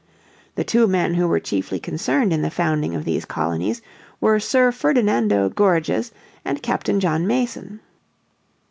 The 0.55 0.63
two 0.63 0.87
men 0.87 1.13
who 1.13 1.27
were 1.27 1.39
chiefly 1.39 1.79
concerned 1.79 2.33
in 2.33 2.41
the 2.41 2.49
founding 2.49 2.95
of 2.95 3.05
these 3.05 3.23
colonies 3.23 3.83
were 4.19 4.39
Sir 4.39 4.71
Ferdinando 4.71 5.49
Gorges 5.49 6.11
and 6.43 6.63
Captain 6.63 6.99
John 6.99 7.27
Mason. 7.27 7.81